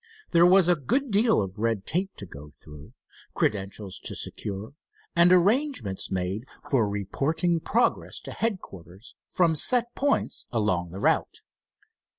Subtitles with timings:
[0.31, 2.93] There was a good deal of red tape to go through,
[3.35, 4.73] credentials to secure,
[5.15, 11.43] and arrangements made for reporting progress to headquarters from set points along the route.